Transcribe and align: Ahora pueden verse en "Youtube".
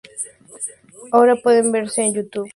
Ahora 1.11 1.35
pueden 1.35 1.71
verse 1.71 2.01
en 2.01 2.15
"Youtube". 2.15 2.49